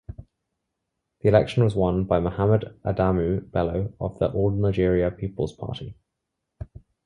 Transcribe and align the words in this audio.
The 1.21 1.29
election 1.29 1.63
was 1.63 1.75
won 1.75 2.05
by 2.05 2.19
Mohammed 2.19 2.73
Adamu 2.83 3.51
Bello 3.51 3.93
of 3.99 4.17
the 4.17 4.31
All 4.31 4.49
Nigeria 4.49 5.11
Peoples 5.11 5.53
Party. 5.53 5.95